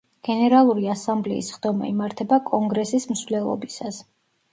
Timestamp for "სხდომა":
1.55-1.89